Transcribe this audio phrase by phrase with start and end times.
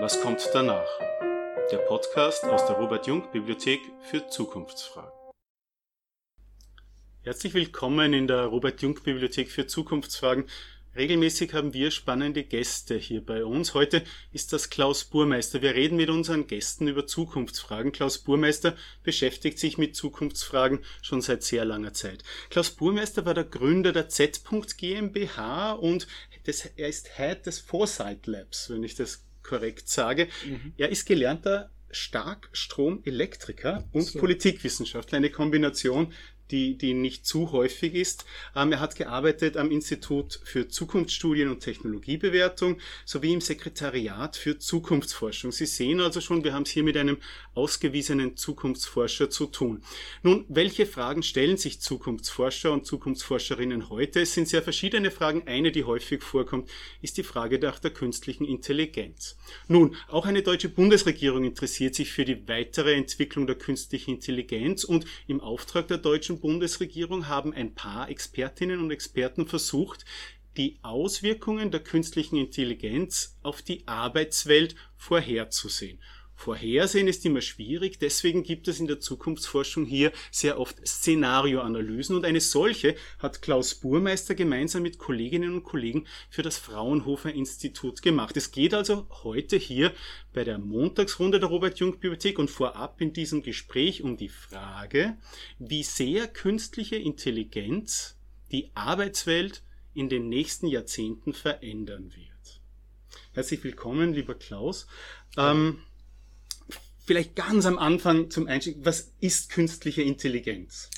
[0.00, 0.86] Was kommt danach?
[1.72, 5.10] Der Podcast aus der Robert Jung Bibliothek für Zukunftsfragen.
[7.22, 10.44] Herzlich willkommen in der Robert Jung Bibliothek für Zukunftsfragen.
[10.94, 13.74] Regelmäßig haben wir spannende Gäste hier bei uns.
[13.74, 15.62] Heute ist das Klaus Burmeister.
[15.62, 17.90] Wir reden mit unseren Gästen über Zukunftsfragen.
[17.90, 22.22] Klaus Burmeister beschäftigt sich mit Zukunftsfragen schon seit sehr langer Zeit.
[22.50, 24.42] Klaus Burmeister war der Gründer der Z.
[24.76, 26.06] GmbH und
[26.44, 30.28] das, er ist Head des Foresight Labs, wenn ich das korrekt sage.
[30.46, 30.74] Mhm.
[30.76, 34.18] Er ist gelernter Starkstromelektriker und so.
[34.18, 36.12] Politikwissenschaftler, eine Kombination,
[36.50, 38.24] die, die nicht zu häufig ist.
[38.54, 45.52] Ähm, er hat gearbeitet am Institut für Zukunftsstudien und Technologiebewertung sowie im Sekretariat für Zukunftsforschung.
[45.52, 47.18] Sie sehen also schon, wir haben es hier mit einem
[47.54, 49.82] ausgewiesenen Zukunftsforscher zu tun.
[50.22, 54.20] Nun, welche Fragen stellen sich Zukunftsforscher und Zukunftsforscherinnen heute?
[54.20, 55.42] Es sind sehr verschiedene Fragen.
[55.46, 56.68] Eine, die häufig vorkommt,
[57.02, 59.36] ist die Frage nach der künstlichen Intelligenz.
[59.66, 65.04] Nun, auch eine deutsche Bundesregierung interessiert sich für die weitere Entwicklung der künstlichen Intelligenz und
[65.26, 70.04] im Auftrag der deutschen Bundesregierung haben ein paar Expertinnen und Experten versucht,
[70.56, 76.00] die Auswirkungen der künstlichen Intelligenz auf die Arbeitswelt vorherzusehen.
[76.38, 82.24] Vorhersehen ist immer schwierig, deswegen gibt es in der Zukunftsforschung hier sehr oft Szenarioanalysen und
[82.24, 88.36] eine solche hat Klaus Burmeister gemeinsam mit Kolleginnen und Kollegen für das Fraunhofer Institut gemacht.
[88.36, 89.92] Es geht also heute hier
[90.32, 95.18] bei der Montagsrunde der Robert Jung Bibliothek und vorab in diesem Gespräch um die Frage,
[95.58, 98.16] wie sehr künstliche Intelligenz
[98.52, 102.60] die Arbeitswelt in den nächsten Jahrzehnten verändern wird.
[103.32, 104.86] Herzlich willkommen, lieber Klaus.
[105.36, 105.80] Ähm,
[107.08, 110.90] vielleicht ganz am Anfang zum Einstieg, was ist künstliche Intelligenz?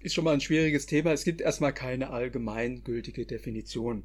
[0.00, 1.12] Ist schon mal ein schwieriges Thema.
[1.12, 4.04] Es gibt erstmal keine allgemeingültige Definition.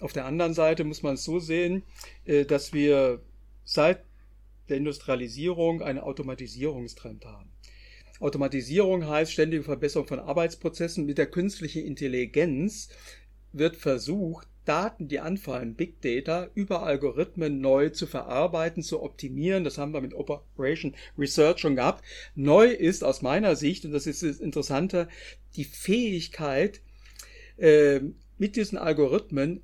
[0.00, 1.84] Auf der anderen Seite muss man es so sehen,
[2.24, 3.22] äh, dass wir
[3.64, 4.02] seit
[4.68, 7.52] der Industrialisierung einen Automatisierungstrend haben.
[8.18, 11.06] Automatisierung heißt ständige Verbesserung von Arbeitsprozessen.
[11.06, 12.88] Mit der künstlichen Intelligenz
[13.52, 19.64] wird versucht, Daten, die anfallen, Big Data, über Algorithmen neu zu verarbeiten, zu optimieren.
[19.64, 22.04] Das haben wir mit Operation Research schon gehabt.
[22.34, 25.08] Neu ist aus meiner Sicht, und das ist das Interessante,
[25.56, 26.80] die Fähigkeit,
[27.56, 28.00] äh,
[28.38, 29.62] mit diesen Algorithmen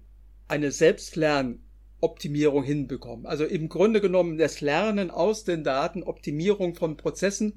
[0.49, 3.27] eine Selbstlernoptimierung hinbekommen.
[3.27, 7.55] Also im Grunde genommen das Lernen aus den Daten, Optimierung von Prozessen.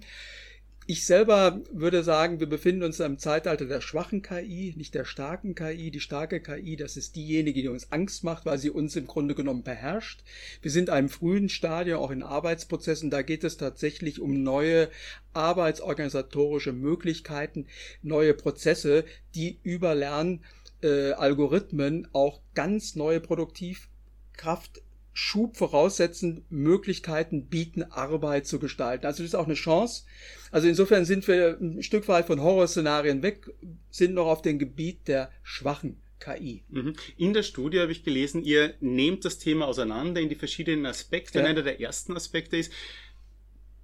[0.88, 5.54] Ich selber würde sagen, wir befinden uns im Zeitalter der schwachen KI, nicht der starken
[5.54, 5.92] KI.
[5.92, 9.36] Die starke KI, das ist diejenige, die uns Angst macht, weil sie uns im Grunde
[9.36, 10.24] genommen beherrscht.
[10.62, 13.12] Wir sind einem frühen Stadium, auch in Arbeitsprozessen.
[13.12, 14.90] Da geht es tatsächlich um neue
[15.34, 17.68] arbeitsorganisatorische Möglichkeiten,
[18.02, 19.06] neue Prozesse,
[19.36, 24.82] die über Lernalgorithmen äh, auch ganz neue Produktivkraft
[25.14, 29.06] Schub voraussetzen, Möglichkeiten bieten, Arbeit zu gestalten.
[29.06, 30.04] Also das ist auch eine Chance.
[30.52, 33.50] Also insofern sind wir ein Stück weit von Horrorszenarien weg,
[33.90, 36.64] sind noch auf dem Gebiet der schwachen KI.
[36.70, 36.94] Mhm.
[37.18, 41.40] In der Studie habe ich gelesen, ihr nehmt das Thema auseinander in die verschiedenen Aspekte.
[41.40, 41.46] Ja.
[41.46, 42.72] Einer der ersten Aspekte ist,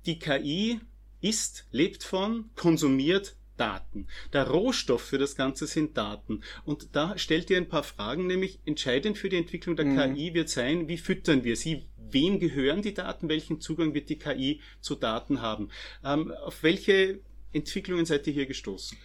[0.06, 0.80] die KI
[1.20, 4.08] ist, lebt von, konsumiert Daten.
[4.34, 6.42] Der Rohstoff für das Ganze sind Daten.
[6.66, 10.16] Und da stellt ihr ein paar Fragen, nämlich entscheidend für die Entwicklung der mhm.
[10.16, 11.86] KI wird sein, wie füttern wir sie?
[12.10, 13.30] Wem gehören die Daten?
[13.30, 15.70] Welchen Zugang wird die KI zu Daten haben?
[16.06, 17.20] Ähm, auf welche
[17.52, 18.98] Entwicklungen seid ihr hier gestoßen?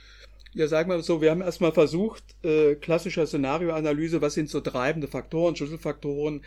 [0.54, 5.08] Ja, sagen wir so, wir haben erstmal versucht, äh, klassischer Szenarioanalyse, was sind so treibende
[5.08, 6.44] Faktoren, Schlüsselfaktoren,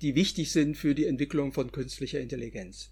[0.00, 2.90] die wichtig sind für die Entwicklung von künstlicher Intelligenz.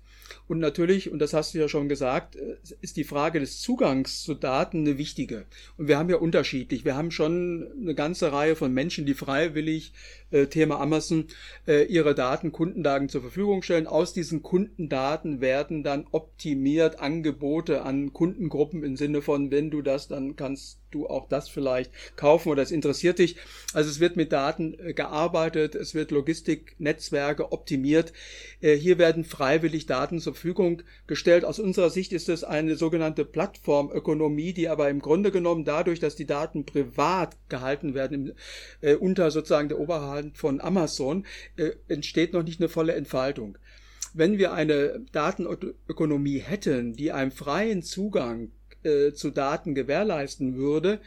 [0.49, 4.23] Und natürlich, und das hast du ja schon gesagt, äh, ist die Frage des Zugangs
[4.23, 5.47] zu Daten eine wichtige.
[5.77, 6.85] Und wir haben ja unterschiedlich.
[6.85, 9.93] Wir haben schon eine ganze Reihe von Menschen, die freiwillig
[10.31, 11.27] äh, Thema Amazon
[11.67, 13.87] äh, ihre Daten, Kundendaten zur Verfügung stellen.
[13.87, 20.09] Aus diesen Kundendaten werden dann optimiert Angebote an Kundengruppen im Sinne von, wenn du das,
[20.09, 23.37] dann kannst du auch das vielleicht kaufen oder es interessiert dich.
[23.73, 28.13] Also es wird mit Daten äh, gearbeitet, es wird Logistiknetzwerke optimiert.
[28.61, 31.45] Äh, hier werden freiwillig Daten zur Verfügung gestellt.
[31.45, 36.17] Aus unserer Sicht ist es eine sogenannte Plattformökonomie, die aber im Grunde genommen dadurch, dass
[36.17, 38.33] die Daten privat gehalten werden,
[38.81, 41.27] äh, unter sozusagen der Oberhand von Amazon,
[41.89, 43.59] entsteht noch nicht eine volle Entfaltung
[44.13, 48.51] wenn wir eine Datenökonomie hätten, die einen freien Zugang
[48.83, 51.01] äh, zu Daten gewährleisten würde,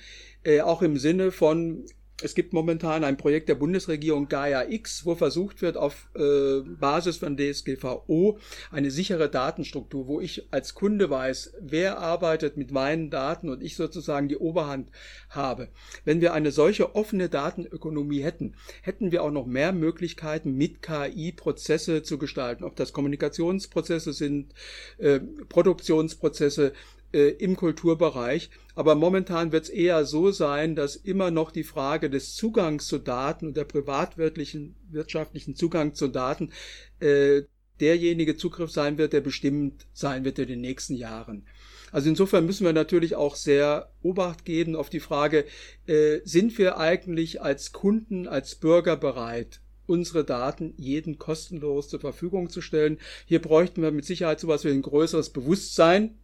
[0.43, 1.85] äh, auch im Sinne von
[2.21, 7.17] Es gibt momentan ein Projekt der Bundesregierung Gaia X, wo versucht wird, auf äh, Basis
[7.17, 8.37] von DSGVO
[8.71, 13.75] eine sichere Datenstruktur, wo ich als Kunde weiß, wer arbeitet mit meinen Daten und ich
[13.75, 14.89] sozusagen die Oberhand
[15.29, 15.69] habe.
[16.05, 21.31] Wenn wir eine solche offene Datenökonomie hätten, hätten wir auch noch mehr Möglichkeiten, mit KI
[21.31, 24.53] Prozesse zu gestalten, ob das Kommunikationsprozesse sind,
[24.97, 26.73] äh, Produktionsprozesse,
[27.13, 28.49] äh, im Kulturbereich.
[28.75, 32.97] Aber momentan wird es eher so sein, dass immer noch die Frage des Zugangs zu
[32.97, 36.51] Daten und der privatwirtlichen wirtschaftlichen Zugang zu Daten
[36.99, 37.43] äh,
[37.79, 41.45] derjenige Zugriff sein wird, der bestimmt sein wird in den nächsten Jahren.
[41.91, 45.45] Also insofern müssen wir natürlich auch sehr Obacht geben auf die Frage,
[45.85, 52.49] äh, sind wir eigentlich als Kunden, als Bürger bereit, unsere Daten jeden kostenlos zur Verfügung
[52.49, 52.97] zu stellen.
[53.25, 56.17] Hier bräuchten wir mit Sicherheit sowas wie ein größeres Bewusstsein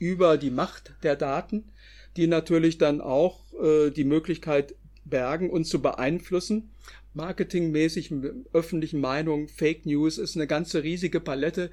[0.00, 1.70] über die Macht der Daten,
[2.16, 4.74] die natürlich dann auch äh, die Möglichkeit
[5.04, 6.70] bergen, uns zu beeinflussen.
[7.14, 8.12] Marketingmäßig,
[8.52, 11.70] öffentlichen Meinung, Fake News ist eine ganze riesige Palette.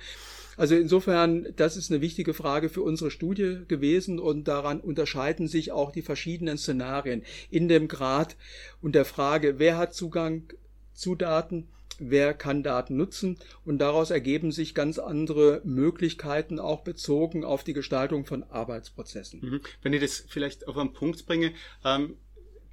[0.57, 5.71] Also insofern, das ist eine wichtige Frage für unsere Studie gewesen und daran unterscheiden sich
[5.71, 8.35] auch die verschiedenen Szenarien in dem Grad
[8.81, 10.51] und der Frage, wer hat Zugang
[10.93, 11.67] zu Daten,
[11.99, 17.73] wer kann Daten nutzen und daraus ergeben sich ganz andere Möglichkeiten auch bezogen auf die
[17.73, 19.41] Gestaltung von Arbeitsprozessen.
[19.41, 19.61] Mhm.
[19.81, 21.53] Wenn ich das vielleicht auf einen Punkt bringe,
[21.83, 22.17] ähm,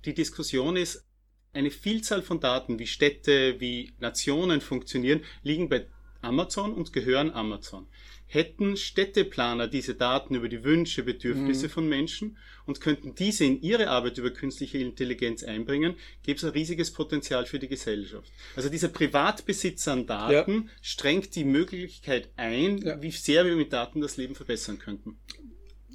[0.04, 1.04] die Diskussion ist,
[1.52, 5.86] eine Vielzahl von Daten, wie Städte, wie Nationen funktionieren, liegen bei
[6.24, 7.86] Amazon und gehören Amazon.
[8.26, 11.70] Hätten Städteplaner diese Daten über die Wünsche, Bedürfnisse mhm.
[11.70, 12.36] von Menschen
[12.66, 17.46] und könnten diese in ihre Arbeit über künstliche Intelligenz einbringen, gäbe es ein riesiges Potenzial
[17.46, 18.32] für die Gesellschaft.
[18.56, 20.70] Also dieser Privatbesitz an Daten ja.
[20.82, 23.00] strengt die Möglichkeit ein, ja.
[23.00, 25.18] wie sehr wir mit Daten das Leben verbessern könnten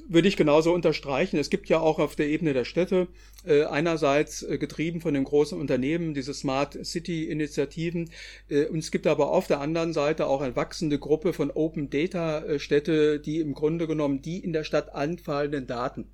[0.08, 1.38] würde ich genauso unterstreichen.
[1.38, 3.08] Es gibt ja auch auf der Ebene der Städte
[3.46, 8.10] äh, einerseits äh, getrieben von den großen Unternehmen diese Smart City Initiativen
[8.50, 11.90] äh, und es gibt aber auf der anderen Seite auch eine wachsende Gruppe von Open
[11.90, 16.10] Data äh, Städte, die im Grunde genommen die in der Stadt anfallenden Daten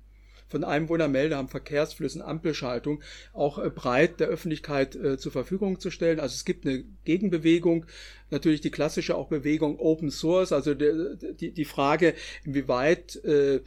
[0.48, 6.20] von Einwohnermeldeamt, Verkehrsflüssen, Ampelschaltung auch äh, breit der Öffentlichkeit äh, zur Verfügung zu stellen.
[6.20, 7.86] Also es gibt eine Gegenbewegung,
[8.30, 12.14] natürlich die klassische auch Bewegung Open Source, also die, die Frage,
[12.44, 13.60] inwieweit äh,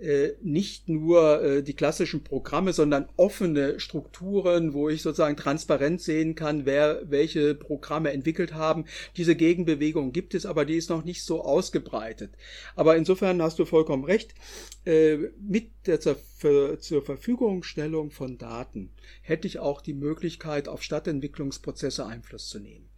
[0.00, 6.34] äh, nicht nur äh, die klassischen Programme, sondern offene Strukturen, wo ich sozusagen transparent sehen
[6.34, 8.86] kann, wer welche Programme entwickelt haben.
[9.16, 12.32] Diese Gegenbewegung gibt es, aber die ist noch nicht so ausgebreitet.
[12.76, 14.34] Aber insofern hast du vollkommen recht.
[14.86, 16.16] Äh, mit der zur,
[16.78, 18.90] zur Verfügungstellung von Daten
[19.22, 22.89] hätte ich auch die Möglichkeit, auf Stadtentwicklungsprozesse Einfluss zu nehmen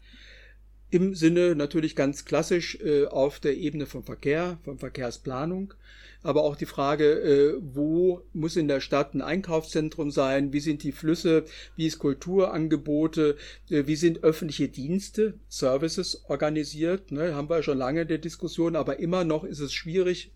[0.93, 5.73] im Sinne natürlich ganz klassisch äh, auf der Ebene vom Verkehr, von Verkehrsplanung,
[6.23, 10.83] aber auch die Frage, äh, wo muss in der Stadt ein Einkaufszentrum sein, wie sind
[10.83, 11.47] die Flüsse,
[11.77, 13.37] wie ist Kulturangebote,
[13.71, 18.99] äh, wie sind öffentliche Dienste, Services organisiert, ne, haben wir schon lange der Diskussion, aber
[18.99, 20.31] immer noch ist es schwierig,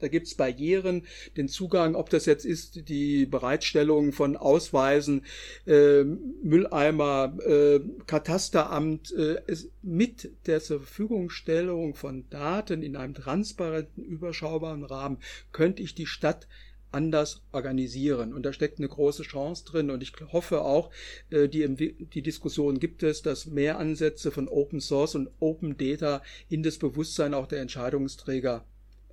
[0.00, 1.06] da gibt's Barrieren,
[1.36, 5.24] den Zugang, ob das jetzt ist, die Bereitstellung von Ausweisen,
[5.66, 9.40] äh, Mülleimer, äh, Katasteramt, äh,
[9.82, 15.18] mit der zur Verfügungstellung von Daten in einem transparenten, überschaubaren Rahmen
[15.52, 16.46] könnte ich die Stadt
[16.92, 18.32] anders organisieren.
[18.32, 19.90] Und da steckt eine große Chance drin.
[19.90, 20.90] Und ich hoffe auch,
[21.30, 21.66] äh, die,
[22.06, 26.78] die Diskussion gibt es, dass mehr Ansätze von Open Source und Open Data in das
[26.78, 28.64] Bewusstsein auch der Entscheidungsträger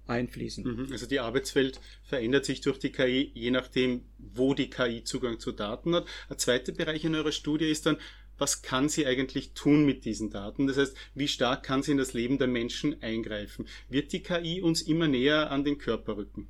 [0.07, 0.63] einfließen.
[0.63, 0.91] Mhm.
[0.91, 5.51] Also die Arbeitswelt verändert sich durch die KI, je nachdem, wo die KI Zugang zu
[5.51, 6.05] Daten hat.
[6.29, 7.97] Ein zweiter Bereich in eurer Studie ist dann,
[8.37, 10.67] was kann sie eigentlich tun mit diesen Daten?
[10.67, 13.67] Das heißt, wie stark kann sie in das Leben der Menschen eingreifen?
[13.89, 16.49] Wird die KI uns immer näher an den Körper rücken?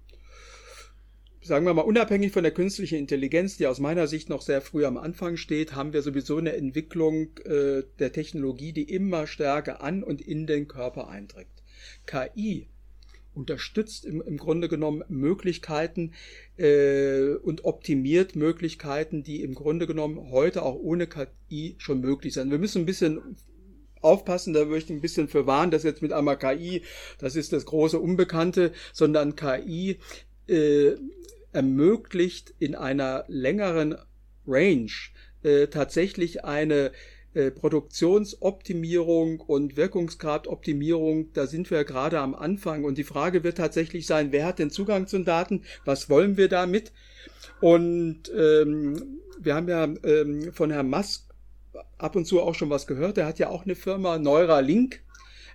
[1.48, 4.86] sagen wir mal, unabhängig von der künstlichen Intelligenz, die aus meiner Sicht noch sehr früh
[4.86, 10.04] am Anfang steht, haben wir sowieso eine Entwicklung äh, der Technologie, die immer stärker an
[10.04, 11.48] und in den Körper eindringt.
[12.06, 12.68] KI
[13.38, 16.13] unterstützt im, im Grunde genommen Möglichkeiten
[16.58, 22.51] äh, und optimiert Möglichkeiten, die im Grunde genommen heute auch ohne KI schon möglich sind.
[22.51, 23.38] Wir müssen ein bisschen
[24.01, 26.82] aufpassen, da möchte ich ein bisschen für warnen, dass jetzt mit einmal KI,
[27.20, 30.00] das ist das große Unbekannte, sondern KI
[30.48, 30.96] äh,
[31.51, 33.96] ermöglicht in einer längeren
[34.46, 34.91] Range
[35.44, 36.91] äh, tatsächlich eine
[37.34, 42.84] äh, Produktionsoptimierung und Wirkungsgradoptimierung, da sind wir gerade am Anfang.
[42.84, 45.64] Und die Frage wird tatsächlich sein, wer hat den Zugang zu den Daten?
[45.86, 46.92] Was wollen wir damit?
[47.62, 51.28] Und ähm, wir haben ja ähm, von Herrn Musk
[51.98, 53.18] ab und zu auch schon was gehört.
[53.18, 55.02] Er hat ja auch eine Firma Neuralink.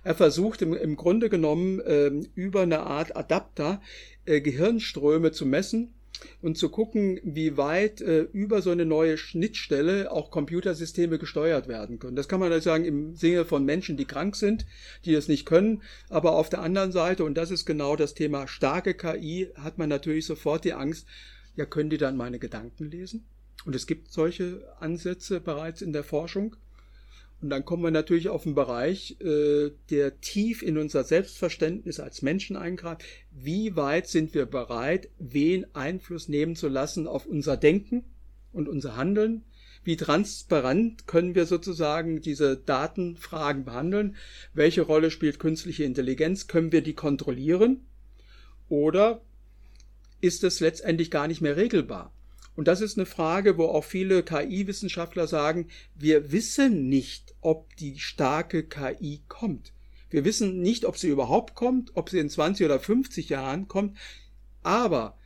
[0.03, 3.81] Er versucht im, im Grunde genommen ähm, über eine Art Adapter
[4.25, 5.93] äh, Gehirnströme zu messen
[6.41, 11.99] und zu gucken, wie weit äh, über so eine neue Schnittstelle auch Computersysteme gesteuert werden
[11.99, 12.15] können.
[12.15, 14.65] Das kann man also sagen im Sinne von Menschen, die krank sind,
[15.05, 15.81] die es nicht können.
[16.09, 19.89] Aber auf der anderen Seite, und das ist genau das Thema starke KI, hat man
[19.89, 21.07] natürlich sofort die Angst,
[21.55, 23.25] ja, können die dann meine Gedanken lesen?
[23.65, 26.55] Und es gibt solche Ansätze bereits in der Forschung.
[27.43, 32.21] Und dann kommen wir natürlich auf einen Bereich, äh, der tief in unser Selbstverständnis als
[32.21, 33.03] Menschen eingreift.
[33.31, 38.05] Wie weit sind wir bereit, wen Einfluss nehmen zu lassen auf unser Denken
[38.53, 39.43] und unser Handeln?
[39.83, 44.15] Wie transparent können wir sozusagen diese Datenfragen behandeln?
[44.53, 46.47] Welche Rolle spielt künstliche Intelligenz?
[46.47, 47.85] Können wir die kontrollieren?
[48.69, 49.19] Oder
[50.21, 52.13] ist es letztendlich gar nicht mehr regelbar?
[52.55, 57.99] Und das ist eine Frage, wo auch viele KI-Wissenschaftler sagen, wir wissen nicht, ob die
[57.99, 59.73] starke KI kommt.
[60.09, 63.97] Wir wissen nicht, ob sie überhaupt kommt, ob sie in 20 oder 50 Jahren kommt,
[64.61, 65.17] aber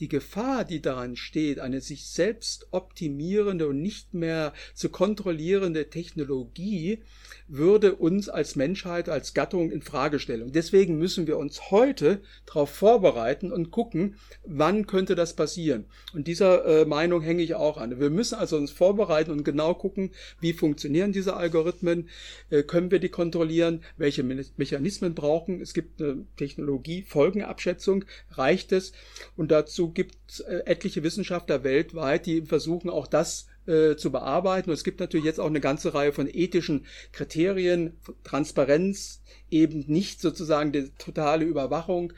[0.00, 7.02] die Gefahr, die daran steht, eine sich selbst optimierende und nicht mehr zu kontrollierende Technologie,
[7.48, 10.42] würde uns als Menschheit, als Gattung in Frage stellen.
[10.42, 15.84] Und deswegen müssen wir uns heute darauf vorbereiten und gucken, wann könnte das passieren.
[16.14, 18.00] Und dieser äh, Meinung hänge ich auch an.
[18.00, 22.08] Wir müssen also uns vorbereiten und genau gucken, wie funktionieren diese Algorithmen,
[22.50, 25.60] äh, können wir die kontrollieren, welche Me Mechanismen brauchen.
[25.60, 28.92] Es gibt eine Technologie-Folgenabschätzung, reicht es?
[29.36, 34.70] Und dazu gibt es äh, etliche Wissenschaftler weltweit, die versuchen auch das äh, zu bearbeiten.
[34.70, 40.20] Und es gibt natürlich jetzt auch eine ganze Reihe von ethischen Kriterien, Transparenz, eben nicht
[40.20, 42.12] sozusagen die totale Überwachung.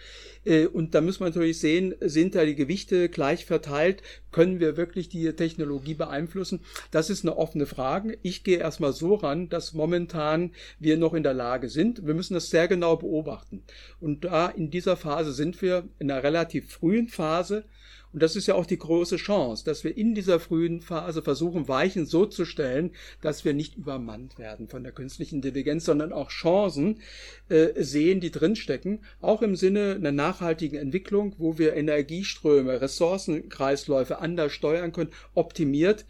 [0.45, 4.03] Äh, und da muss man natürlich sehen, sind da die Gewichte gleich verteilt?
[4.31, 6.61] Können wir wirklich die Technologie beeinflussen?
[6.91, 8.19] Das ist eine offene Frage.
[8.23, 12.07] Ich gehe erstmal so ran, dass momentan wir noch in der Lage sind.
[12.07, 13.65] Wir müssen das sehr genau beobachten.
[14.01, 17.65] Und da in dieser Phase sind wir in einer relativ frühen Phase.
[18.15, 21.67] Und das ist ja auch die große Chance, dass wir in dieser frühen Phase versuchen,
[21.67, 26.29] Weichen so zu stellen, dass wir nicht übermannt werden von der künstlichen Intelligenz, sondern auch
[26.29, 27.01] Chancen
[27.49, 34.53] äh, sehen, die drinstecken, auch im Sinne einer nachhaltigen Entwicklung, wo wir Energieströme, Ressourcenkreisläufe anders
[34.53, 36.07] steuern können, optimiert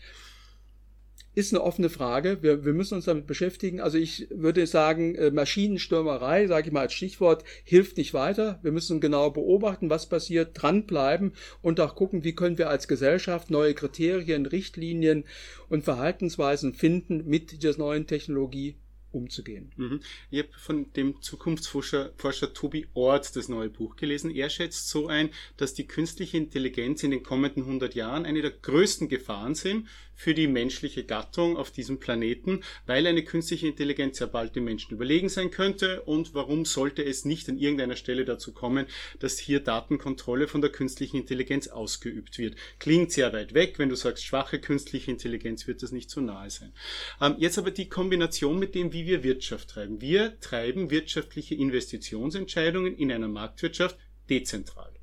[1.35, 2.39] ist eine offene Frage.
[2.43, 3.81] Wir, wir müssen uns damit beschäftigen.
[3.81, 8.61] Also ich würde sagen, äh, Maschinenstürmerei, sage ich mal als Stichwort, hilft nicht weiter.
[8.63, 13.51] Wir müssen genau beobachten, was passiert, dranbleiben und auch gucken, wie können wir als Gesellschaft
[13.51, 15.25] neue Kriterien, Richtlinien
[15.69, 18.77] und Verhaltensweisen finden mit dieser neuen Technologie
[19.15, 19.73] umzugehen.
[19.77, 20.01] Mhm.
[20.31, 24.31] Ich habe von dem Zukunftsforscher Forscher Tobi Ort das neue Buch gelesen.
[24.31, 28.51] Er schätzt so ein, dass die künstliche Intelligenz in den kommenden 100 Jahren eine der
[28.51, 34.27] größten Gefahren sind für die menschliche Gattung auf diesem Planeten, weil eine künstliche Intelligenz ja
[34.27, 38.53] bald den Menschen überlegen sein könnte und warum sollte es nicht an irgendeiner Stelle dazu
[38.53, 38.87] kommen,
[39.19, 42.57] dass hier Datenkontrolle von der künstlichen Intelligenz ausgeübt wird.
[42.79, 46.51] Klingt sehr weit weg, wenn du sagst, schwache künstliche Intelligenz wird das nicht so nahe
[46.51, 46.73] sein.
[47.21, 50.01] Ähm, jetzt aber die Kombination mit dem, wie wir Wirtschaft treiben.
[50.01, 54.94] Wir treiben wirtschaftliche Investitionsentscheidungen in einer Marktwirtschaft dezentral.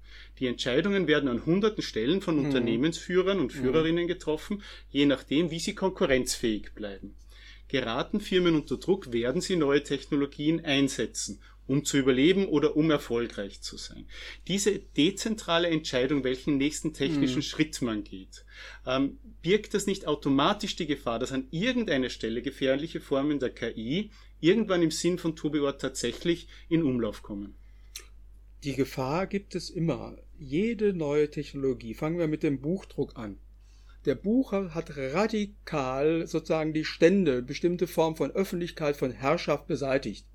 [0.41, 2.45] Die Entscheidungen werden an hunderten Stellen von mhm.
[2.45, 3.59] Unternehmensführern und mhm.
[3.59, 7.15] Führerinnen getroffen, je nachdem, wie sie konkurrenzfähig bleiben.
[7.67, 13.61] Geraten Firmen unter Druck, werden sie neue Technologien einsetzen, um zu überleben oder um erfolgreich
[13.61, 14.07] zu sein.
[14.47, 17.43] Diese dezentrale Entscheidung, welchen nächsten technischen mhm.
[17.43, 18.43] Schritt man geht,
[18.87, 24.09] ähm, birgt das nicht automatisch die Gefahr, dass an irgendeiner Stelle gefährliche Formen der KI
[24.39, 27.60] irgendwann im Sinn von Tobior tatsächlich in Umlauf kommen?
[28.63, 33.39] Die Gefahr gibt es immer jede neue Technologie, fangen wir mit dem Buchdruck an.
[34.05, 40.27] Der Bucher hat radikal sozusagen die Stände, bestimmte Form von Öffentlichkeit, von Herrschaft beseitigt.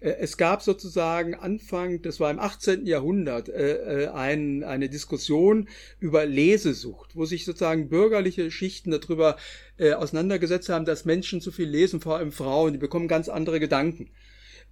[0.00, 2.86] Äh, es gab sozusagen Anfang, das war im 18.
[2.86, 5.68] Jahrhundert, äh, äh, ein, eine Diskussion
[6.00, 9.36] über Lesesucht, wo sich sozusagen bürgerliche Schichten darüber
[9.96, 14.10] auseinandergesetzt haben, dass Menschen zu viel lesen, vor allem Frauen, die bekommen ganz andere Gedanken.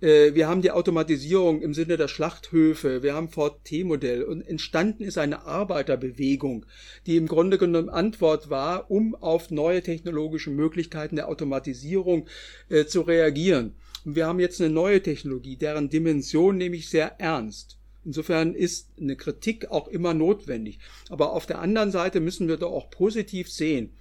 [0.01, 5.03] Äh, wir haben die Automatisierung im Sinne der Schlachthöfe, wir haben Ford T-Modell und entstanden
[5.03, 6.67] ist eine Arbeiterbewegung,
[7.07, 12.29] die im Grunde genommen Antwort war, um auf neue technologische Möglichkeiten der Automatisierung
[12.69, 13.75] äh, zu reagieren.
[14.05, 17.79] Und wir haben jetzt eine neue Technologie, deren Dimension nehme ich sehr ernst.
[18.05, 20.79] Insofern ist eine Kritik auch immer notwendig.
[21.11, 23.97] Aber auf der anderen Seite müssen wir doch auch positiv sehen,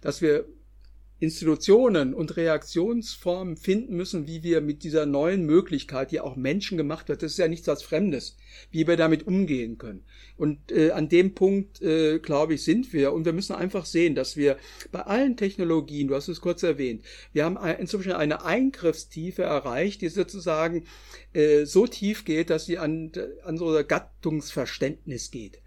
[0.00, 0.44] dass wir
[1.20, 7.08] Institutionen und Reaktionsformen finden müssen, wie wir mit dieser neuen Möglichkeit, die auch Menschen gemacht
[7.08, 8.36] wird, das ist ja nichts als Fremdes,
[8.70, 10.04] wie wir damit umgehen können.
[10.36, 13.12] Und äh, an dem Punkt, äh, glaube ich, sind wir.
[13.12, 14.58] Und wir müssen einfach sehen, dass wir
[14.92, 20.08] bei allen Technologien, du hast es kurz erwähnt, wir haben inzwischen eine Eingriffstiefe erreicht, die
[20.08, 20.84] sozusagen
[21.32, 23.10] äh, so tief geht, dass sie an,
[23.42, 25.60] an so Gattungsverständnis geht.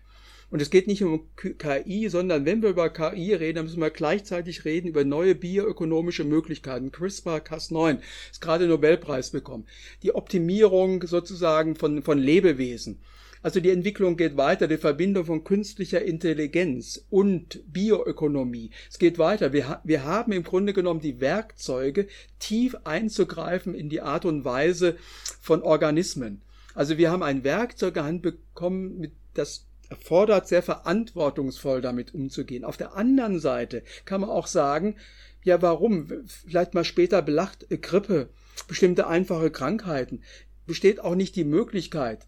[0.51, 3.89] Und es geht nicht um KI, sondern wenn wir über KI reden, dann müssen wir
[3.89, 6.91] gleichzeitig reden über neue bioökonomische Möglichkeiten.
[6.91, 7.99] CRISPR-Cas9
[8.31, 9.65] ist gerade Nobelpreis bekommen.
[10.03, 12.99] Die Optimierung sozusagen von, von Lebewesen.
[13.43, 18.69] Also die Entwicklung geht weiter, die Verbindung von künstlicher Intelligenz und Bioökonomie.
[18.89, 19.53] Es geht weiter.
[19.53, 22.07] Wir, wir haben im Grunde genommen die Werkzeuge,
[22.39, 24.97] tief einzugreifen in die Art und Weise
[25.39, 26.41] von Organismen.
[26.75, 32.63] Also wir haben ein Werkzeug Hand bekommen, mit das erfordert sehr verantwortungsvoll damit umzugehen.
[32.63, 34.95] Auf der anderen Seite kann man auch sagen,
[35.43, 36.07] ja, warum?
[36.25, 38.29] Vielleicht mal später belacht, äh, Grippe,
[38.67, 40.23] bestimmte einfache Krankheiten.
[40.65, 42.27] Besteht auch nicht die Möglichkeit,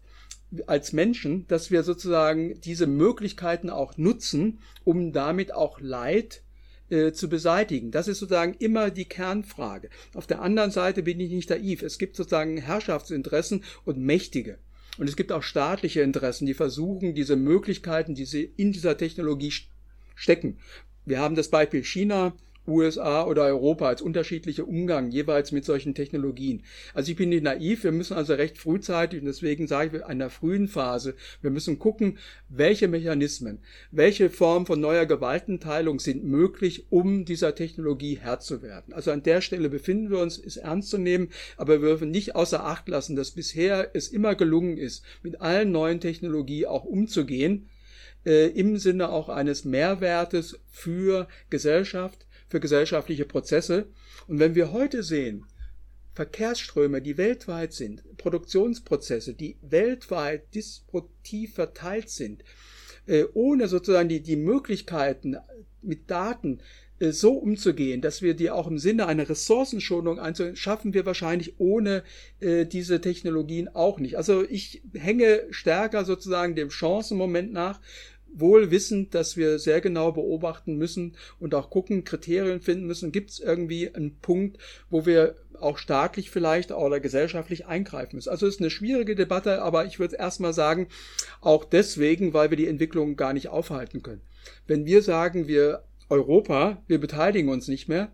[0.66, 6.42] als Menschen, dass wir sozusagen diese Möglichkeiten auch nutzen, um damit auch Leid
[6.90, 7.92] äh, zu beseitigen.
[7.92, 9.88] Das ist sozusagen immer die Kernfrage.
[10.12, 11.82] Auf der anderen Seite bin ich nicht naiv.
[11.82, 14.58] Es gibt sozusagen Herrschaftsinteressen und Mächtige.
[14.98, 19.52] Und es gibt auch staatliche Interessen, die versuchen, diese Möglichkeiten, die sie in dieser Technologie
[20.14, 20.58] stecken.
[21.04, 22.34] Wir haben das Beispiel China,
[22.66, 26.62] USA oder Europa als unterschiedliche Umgang jeweils mit solchen Technologien.
[26.94, 30.02] Also ich bin nicht naiv, wir müssen also recht frühzeitig, und deswegen sage ich in
[30.02, 32.18] einer frühen Phase, wir müssen gucken,
[32.48, 33.58] welche Mechanismen,
[33.90, 38.92] welche Form von neuer Gewaltenteilung sind möglich, um dieser Technologie Herr zu werden.
[38.94, 42.34] Also an der Stelle befinden wir uns, ist ernst zu nehmen, aber wir dürfen nicht
[42.34, 47.68] außer Acht lassen, dass bisher es immer gelungen ist, mit allen neuen Technologien auch umzugehen,
[48.24, 53.86] äh, im Sinne auch eines Mehrwertes für Gesellschaft, für gesellschaftliche Prozesse.
[54.26, 55.44] Und wenn wir heute sehen,
[56.14, 62.44] Verkehrsströme, die weltweit sind, Produktionsprozesse, die weltweit disruptiv verteilt sind,
[63.06, 65.36] äh, ohne sozusagen die, die Möglichkeiten
[65.82, 66.60] mit Daten
[67.00, 71.58] äh, so umzugehen, dass wir die auch im Sinne einer Ressourcenschonung einzugehen, schaffen wir wahrscheinlich
[71.58, 72.04] ohne
[72.40, 74.16] äh, diese Technologien auch nicht.
[74.16, 77.80] Also ich hänge stärker sozusagen dem Chancenmoment nach,
[78.34, 83.12] wohl wissend, dass wir sehr genau beobachten müssen und auch gucken, Kriterien finden müssen.
[83.12, 84.58] Gibt es irgendwie einen Punkt,
[84.90, 88.30] wo wir auch staatlich vielleicht oder gesellschaftlich eingreifen müssen?
[88.30, 90.88] Also es ist eine schwierige Debatte, aber ich würde erstmal sagen,
[91.40, 94.22] auch deswegen, weil wir die Entwicklung gar nicht aufhalten können.
[94.66, 98.12] Wenn wir sagen, wir Europa, wir beteiligen uns nicht mehr,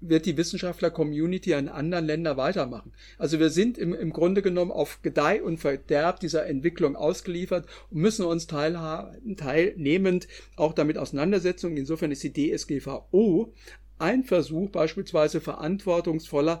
[0.00, 2.92] wird die Wissenschaftler-Community in anderen Ländern weitermachen.
[3.18, 8.00] Also wir sind im, im Grunde genommen auf Gedeih und Verderb dieser Entwicklung ausgeliefert und
[8.00, 11.76] müssen uns teilnehmend auch damit auseinandersetzen.
[11.76, 13.52] Insofern ist die DSGVO
[13.98, 16.60] ein Versuch, beispielsweise verantwortungsvoller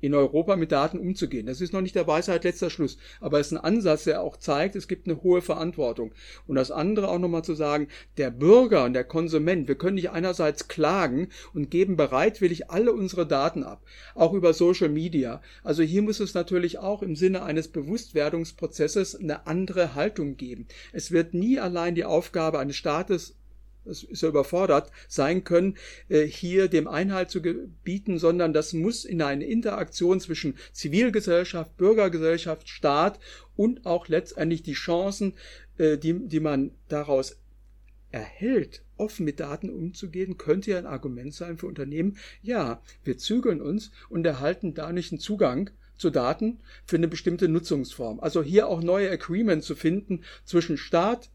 [0.00, 1.46] in Europa mit Daten umzugehen.
[1.46, 4.36] Das ist noch nicht der Weisheit letzter Schluss, aber es ist ein Ansatz, der auch
[4.36, 6.12] zeigt, es gibt eine hohe Verantwortung.
[6.46, 10.10] Und das andere auch nochmal zu sagen, der Bürger und der Konsument, wir können nicht
[10.10, 13.82] einerseits klagen und geben bereitwillig alle unsere Daten ab,
[14.14, 15.40] auch über Social Media.
[15.62, 20.66] Also hier muss es natürlich auch im Sinne eines Bewusstwerdungsprozesses eine andere Haltung geben.
[20.92, 23.39] Es wird nie allein die Aufgabe eines Staates
[23.84, 25.76] das ist ja überfordert sein können,
[26.08, 32.68] äh, hier dem Einhalt zu gebieten, sondern das muss in eine Interaktion zwischen Zivilgesellschaft, Bürgergesellschaft,
[32.68, 33.18] Staat
[33.56, 35.34] und auch letztendlich die Chancen,
[35.78, 37.36] äh, die, die man daraus
[38.10, 42.16] erhält, offen mit Daten umzugehen, könnte ja ein Argument sein für Unternehmen.
[42.42, 48.20] Ja, wir zügeln uns und erhalten dadurch einen Zugang zu Daten für eine bestimmte Nutzungsform.
[48.20, 51.30] Also hier auch neue Agreements zu finden zwischen Staat,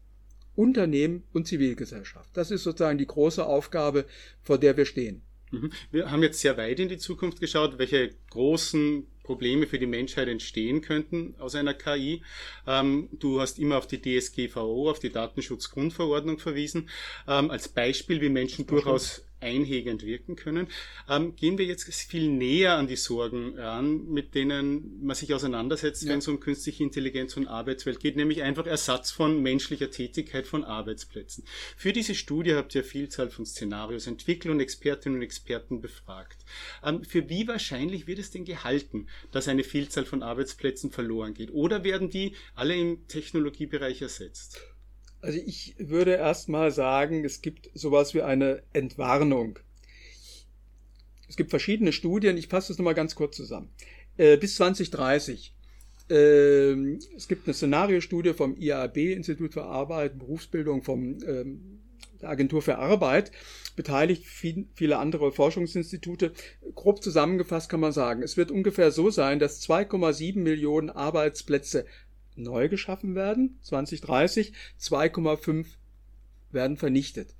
[0.56, 2.30] Unternehmen und Zivilgesellschaft.
[2.34, 4.06] Das ist sozusagen die große Aufgabe,
[4.42, 5.22] vor der wir stehen.
[5.50, 5.70] Mhm.
[5.90, 10.28] Wir haben jetzt sehr weit in die Zukunft geschaut, welche großen Probleme für die Menschheit
[10.28, 12.22] entstehen könnten aus einer KI.
[12.66, 16.88] Ähm, du hast immer auf die DSGVO, auf die Datenschutzgrundverordnung verwiesen,
[17.28, 20.68] ähm, als Beispiel, wie Menschen durchaus einhegend wirken können.
[21.08, 26.02] Ähm, gehen wir jetzt viel näher an die Sorgen ran, mit denen man sich auseinandersetzt,
[26.02, 26.10] ja.
[26.10, 30.64] wenn es um künstliche Intelligenz und Arbeitswelt geht, nämlich einfach Ersatz von menschlicher Tätigkeit von
[30.64, 31.44] Arbeitsplätzen.
[31.76, 36.44] Für diese Studie habt ihr Vielzahl von Szenarios entwickelt und Expertinnen und Experten befragt.
[36.84, 41.52] Ähm, für wie wahrscheinlich wird es denn gehalten, dass eine Vielzahl von Arbeitsplätzen verloren geht?
[41.52, 44.60] Oder werden die alle im Technologiebereich ersetzt?
[45.26, 49.58] Also ich würde erstmal sagen, es gibt sowas wie eine Entwarnung.
[51.28, 53.68] Es gibt verschiedene Studien, ich fasse das nochmal ganz kurz zusammen.
[54.18, 55.52] Äh, bis 2030.
[56.08, 56.14] Äh,
[57.16, 61.80] es gibt eine Szenariostudie vom IAB, Institut für Arbeit, und Berufsbildung, vom ähm,
[62.22, 63.32] der Agentur für Arbeit,
[63.74, 66.34] beteiligt viel, viele andere Forschungsinstitute.
[66.76, 71.84] Grob zusammengefasst kann man sagen, es wird ungefähr so sein, dass 2,7 Millionen Arbeitsplätze
[72.36, 75.66] neu geschaffen werden, 2030, 2,5
[76.52, 77.34] werden vernichtet.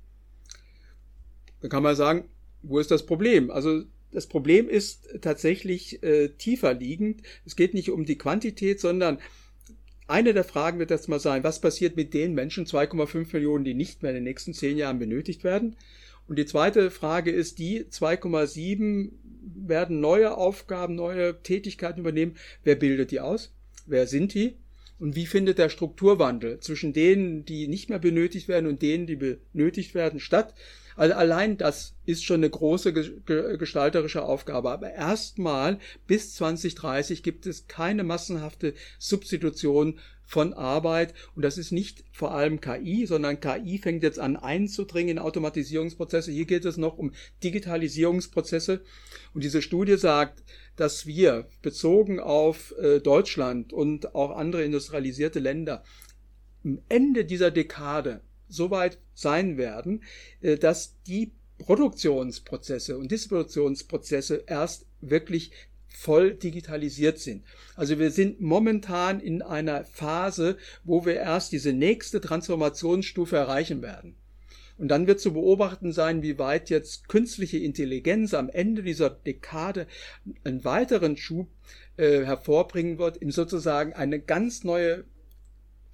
[1.61, 2.25] Dann kann man sagen,
[2.61, 3.51] wo ist das Problem?
[3.51, 7.21] Also das Problem ist tatsächlich äh, tiefer liegend.
[7.45, 9.19] Es geht nicht um die Quantität, sondern
[10.07, 13.73] eine der Fragen wird jetzt mal sein, was passiert mit den Menschen, 2,5 Millionen, die
[13.73, 15.75] nicht mehr in den nächsten zehn Jahren benötigt werden?
[16.27, 19.11] Und die zweite Frage ist die, 2,7
[19.55, 22.35] werden neue Aufgaben, neue Tätigkeiten übernehmen.
[22.63, 23.53] Wer bildet die aus?
[23.85, 24.55] Wer sind die?
[24.99, 29.15] Und wie findet der Strukturwandel zwischen denen, die nicht mehr benötigt werden und denen, die
[29.15, 30.53] benötigt werden, statt?
[30.97, 34.71] Also allein das ist schon eine große gestalterische Aufgabe.
[34.71, 41.13] Aber erstmal bis 2030 gibt es keine massenhafte Substitution von Arbeit.
[41.35, 46.31] Und das ist nicht vor allem KI, sondern KI fängt jetzt an einzudringen in Automatisierungsprozesse.
[46.31, 48.81] Hier geht es noch um Digitalisierungsprozesse.
[49.35, 50.43] Und diese Studie sagt,
[50.75, 55.83] dass wir bezogen auf äh, Deutschland und auch andere industrialisierte Länder
[56.65, 60.03] am Ende dieser Dekade so weit sein werden,
[60.41, 65.51] äh, dass die Produktionsprozesse und Distributionsprozesse erst wirklich
[65.87, 67.43] voll digitalisiert sind.
[67.75, 74.15] Also wir sind momentan in einer Phase, wo wir erst diese nächste Transformationsstufe erreichen werden.
[74.77, 79.87] Und dann wird zu beobachten sein, wie weit jetzt künstliche Intelligenz am Ende dieser Dekade
[80.43, 81.47] einen weiteren Schub
[81.97, 85.05] äh, hervorbringen wird, in sozusagen eine ganz neue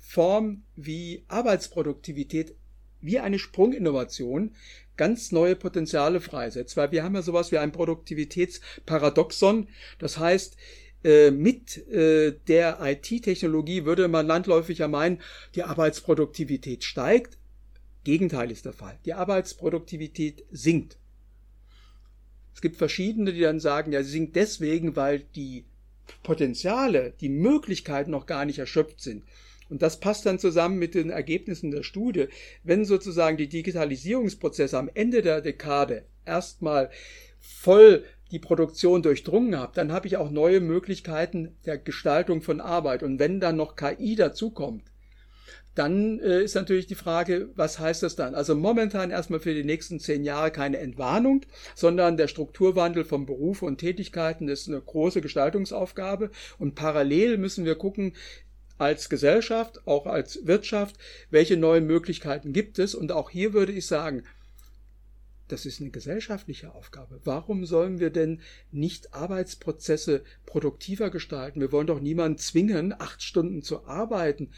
[0.05, 2.53] Form wie Arbeitsproduktivität,
[2.99, 4.53] wie eine Sprunginnovation,
[4.97, 6.75] ganz neue Potenziale freisetzt.
[6.77, 9.69] Weil wir haben ja sowas wie ein Produktivitätsparadoxon.
[9.99, 10.57] Das heißt,
[11.03, 15.21] äh, mit äh, der IT-Technologie würde man landläufig ja meinen,
[15.55, 17.37] die Arbeitsproduktivität steigt.
[18.03, 18.99] Gegenteil ist der Fall.
[19.05, 20.97] Die Arbeitsproduktivität sinkt.
[22.53, 25.65] Es gibt verschiedene, die dann sagen, ja, sie sinkt deswegen, weil die
[26.21, 29.23] Potenziale, die Möglichkeiten noch gar nicht erschöpft sind.
[29.73, 32.27] Und das passt dann zusammen mit den Ergebnissen der Studie.
[32.63, 36.91] Wenn sozusagen die Digitalisierungsprozesse am Ende der Dekade erstmal
[37.39, 43.01] voll die Produktion durchdrungen haben, dann habe ich auch neue Möglichkeiten der Gestaltung von Arbeit.
[43.01, 44.83] Und wenn dann noch KI dazukommt,
[45.73, 48.35] dann äh, ist natürlich die Frage, was heißt das dann?
[48.35, 53.67] Also momentan erstmal für die nächsten zehn Jahre keine Entwarnung, sondern der Strukturwandel von Berufen
[53.67, 56.29] und Tätigkeiten ist eine große Gestaltungsaufgabe.
[56.59, 58.13] Und parallel müssen wir gucken,
[58.77, 60.97] als Gesellschaft, auch als Wirtschaft,
[61.29, 62.95] welche neuen Möglichkeiten gibt es.
[62.95, 64.23] Und auch hier würde ich sagen,
[65.47, 67.19] das ist eine gesellschaftliche Aufgabe.
[67.25, 71.59] Warum sollen wir denn nicht Arbeitsprozesse produktiver gestalten?
[71.59, 74.49] Wir wollen doch niemanden zwingen, acht Stunden zu arbeiten.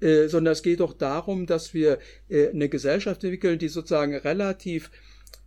[0.00, 1.98] Äh, sondern es geht doch darum, dass wir
[2.28, 4.90] äh, eine Gesellschaft entwickeln, die sozusagen relativ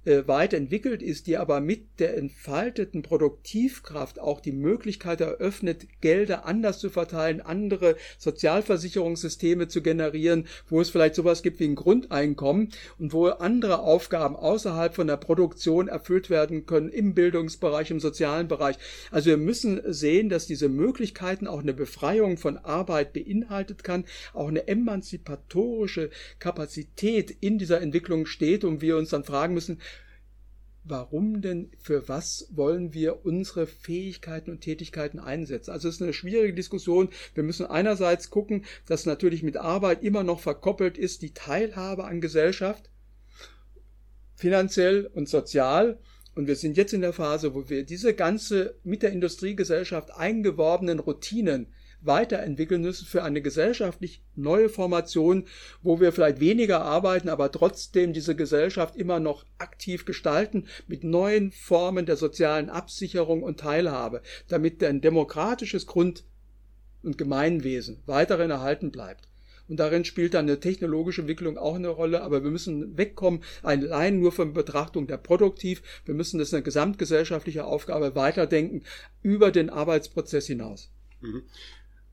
[0.07, 6.45] äh, weit entwickelt ist, die aber mit der entfalteten Produktivkraft auch die Möglichkeit eröffnet, Gelder
[6.45, 12.69] anders zu verteilen, andere Sozialversicherungssysteme zu generieren, wo es vielleicht sowas gibt wie ein Grundeinkommen
[12.97, 18.47] und wo andere Aufgaben außerhalb von der Produktion erfüllt werden können im Bildungsbereich, im sozialen
[18.47, 18.77] Bereich.
[19.11, 24.47] Also wir müssen sehen, dass diese Möglichkeiten auch eine Befreiung von Arbeit beinhaltet kann, auch
[24.47, 29.81] eine emanzipatorische Kapazität in dieser Entwicklung steht und wir uns dann fragen müssen,
[30.89, 35.71] warum denn, für was wollen wir unsere Fähigkeiten und Tätigkeiten einsetzen?
[35.71, 37.09] Also es ist eine schwierige Diskussion.
[37.33, 42.21] Wir müssen einerseits gucken, dass natürlich mit Arbeit immer noch verkoppelt ist die Teilhabe an
[42.21, 42.89] Gesellschaft,
[44.35, 45.99] finanziell und sozial.
[46.35, 50.99] Und wir sind jetzt in der Phase, wo wir diese ganze mit der Industriegesellschaft eingeworbenen
[50.99, 51.67] Routinen
[52.01, 55.45] weiterentwickeln müssen für eine gesellschaftlich neue Formation,
[55.81, 61.51] wo wir vielleicht weniger arbeiten, aber trotzdem diese Gesellschaft immer noch aktiv gestalten mit neuen
[61.51, 66.23] Formen der sozialen Absicherung und Teilhabe, damit ein demokratisches Grund-
[67.03, 69.27] und Gemeinwesen weiterhin erhalten bleibt.
[69.67, 74.19] Und darin spielt dann eine technologische Entwicklung auch eine Rolle, aber wir müssen wegkommen, allein
[74.19, 75.81] nur von Betrachtung der Produktiv.
[76.05, 78.83] Wir müssen das eine gesamtgesellschaftliche Aufgabe weiterdenken
[79.21, 80.89] über den Arbeitsprozess hinaus.
[81.19, 81.43] Mhm.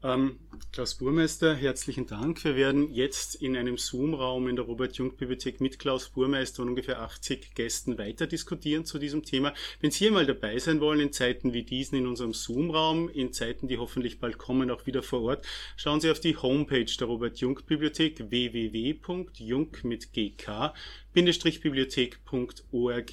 [0.05, 0.39] Ähm,
[0.71, 2.45] Klaus Burmeister, herzlichen Dank.
[2.45, 7.55] Wir werden jetzt in einem Zoom-Raum in der Robert-Jung-Bibliothek mit Klaus Burmeister und ungefähr 80
[7.55, 9.55] Gästen weiter diskutieren zu diesem Thema.
[9.81, 13.67] Wenn Sie einmal dabei sein wollen in Zeiten wie diesen in unserem Zoom-Raum, in Zeiten,
[13.67, 15.47] die hoffentlich bald kommen, auch wieder vor Ort,
[15.79, 20.75] schauen Sie auf die Homepage der Robert-Jung-Bibliothek www.jung mit gk
[21.15, 23.13] bibliothek.org.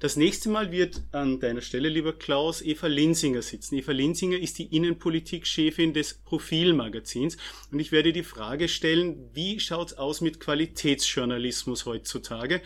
[0.00, 3.76] Das nächste Mal wird an deiner Stelle, lieber Klaus, Eva Linsinger sitzen.
[3.76, 7.36] Eva Linsinger ist die Innenpolitik-Chefin des Profilmagazins
[7.70, 12.62] und ich werde die Frage stellen, wie schaut's aus mit Qualitätsjournalismus heutzutage?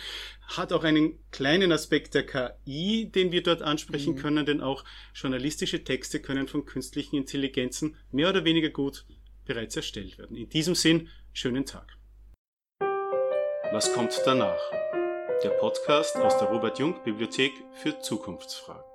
[0.46, 4.18] Hat auch einen kleinen Aspekt der KI, den wir dort ansprechen mhm.
[4.18, 9.04] können, denn auch journalistische Texte können von künstlichen Intelligenzen mehr oder weniger gut
[9.44, 10.36] bereits erstellt werden.
[10.36, 11.99] In diesem Sinn, schönen Tag.
[13.72, 14.58] Was kommt danach?
[15.44, 18.89] Der Podcast aus der Robert Jung Bibliothek für Zukunftsfragen.